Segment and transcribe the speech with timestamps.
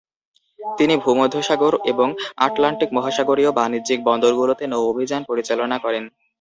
[0.59, 2.07] তিনি ভূমধ্যসাগর এবং
[2.37, 6.03] আটলান্টিক মহাসাগরীয় বাণিজ্যিক বন্দরগুলোতে নৌ অভিযান পরিচালনা করেন।